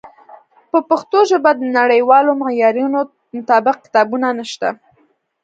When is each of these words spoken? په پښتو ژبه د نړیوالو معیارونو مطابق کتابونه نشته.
په 0.71 0.77
پښتو 0.89 1.19
ژبه 1.29 1.51
د 1.55 1.61
نړیوالو 1.79 2.31
معیارونو 2.41 2.99
مطابق 3.35 3.75
کتابونه 3.85 4.27
نشته. 4.39 4.69